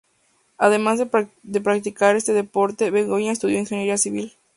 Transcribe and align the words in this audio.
Además 0.57 0.97
de 0.97 1.61
practicar 1.61 2.15
este 2.15 2.33
deporte, 2.33 2.89
Begoña 2.89 3.33
estudió 3.33 3.59
ingeniería 3.59 3.99
civil. 3.99 4.33